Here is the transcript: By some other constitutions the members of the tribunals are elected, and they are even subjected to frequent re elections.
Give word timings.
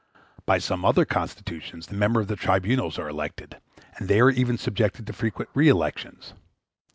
By 0.47 0.57
some 0.57 0.83
other 0.83 1.05
constitutions 1.05 1.85
the 1.85 1.93
members 1.95 2.23
of 2.23 2.27
the 2.29 2.35
tribunals 2.35 2.97
are 2.97 3.07
elected, 3.07 3.61
and 3.97 4.09
they 4.09 4.19
are 4.19 4.31
even 4.31 4.57
subjected 4.57 5.05
to 5.05 5.13
frequent 5.13 5.51
re 5.53 5.67
elections. 5.69 6.33